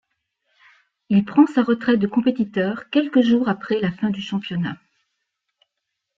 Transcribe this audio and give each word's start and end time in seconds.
Il 1.09 1.25
prend 1.25 1.45
sa 1.45 1.61
retraite 1.61 1.99
de 1.99 2.07
compétiteur 2.07 2.89
quelques 2.89 3.21
jours 3.21 3.47
après 3.49 3.79
la 3.79 3.91
fin 3.91 4.09
du 4.09 4.19
championnat. 4.19 4.75